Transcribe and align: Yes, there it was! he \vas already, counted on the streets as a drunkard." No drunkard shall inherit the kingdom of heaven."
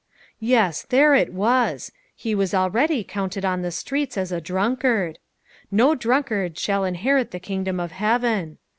Yes, 0.39 0.81
there 0.81 1.13
it 1.13 1.31
was! 1.31 1.91
he 2.15 2.33
\vas 2.33 2.55
already, 2.55 3.03
counted 3.03 3.45
on 3.45 3.61
the 3.61 3.69
streets 3.69 4.17
as 4.17 4.31
a 4.31 4.41
drunkard." 4.41 5.19
No 5.71 5.93
drunkard 5.93 6.57
shall 6.57 6.85
inherit 6.85 7.29
the 7.29 7.39
kingdom 7.39 7.79
of 7.79 7.91
heaven." 7.91 8.57